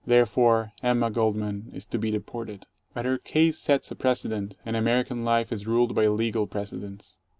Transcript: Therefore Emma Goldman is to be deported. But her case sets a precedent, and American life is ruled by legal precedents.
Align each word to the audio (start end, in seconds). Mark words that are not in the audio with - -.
Therefore 0.07 0.71
Emma 0.81 1.11
Goldman 1.11 1.69
is 1.75 1.85
to 1.85 1.99
be 1.99 2.09
deported. 2.09 2.65
But 2.95 3.05
her 3.05 3.19
case 3.19 3.59
sets 3.59 3.91
a 3.91 3.95
precedent, 3.95 4.57
and 4.65 4.75
American 4.75 5.23
life 5.23 5.51
is 5.51 5.67
ruled 5.67 5.93
by 5.93 6.07
legal 6.07 6.47
precedents. 6.47 7.17